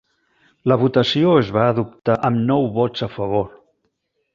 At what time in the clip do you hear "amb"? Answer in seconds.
2.31-2.45